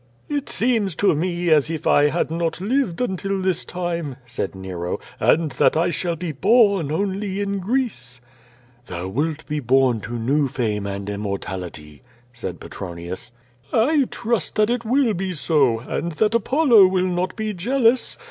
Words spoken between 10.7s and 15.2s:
and immortality," said Petronius. "I tmst that it will